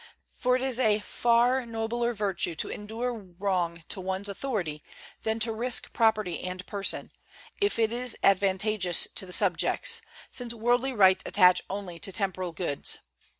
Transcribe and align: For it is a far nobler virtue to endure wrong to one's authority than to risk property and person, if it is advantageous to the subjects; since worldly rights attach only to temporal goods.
For 0.33 0.55
it 0.55 0.63
is 0.63 0.79
a 0.79 0.97
far 1.01 1.63
nobler 1.63 2.15
virtue 2.15 2.55
to 2.55 2.69
endure 2.69 3.13
wrong 3.13 3.83
to 3.89 4.01
one's 4.01 4.27
authority 4.29 4.83
than 5.21 5.37
to 5.41 5.51
risk 5.51 5.93
property 5.93 6.39
and 6.41 6.65
person, 6.65 7.11
if 7.61 7.77
it 7.77 7.93
is 7.93 8.17
advantageous 8.23 9.07
to 9.13 9.27
the 9.27 9.31
subjects; 9.31 10.01
since 10.31 10.55
worldly 10.55 10.93
rights 10.93 11.21
attach 11.27 11.61
only 11.69 11.99
to 11.99 12.11
temporal 12.11 12.51
goods. 12.51 13.01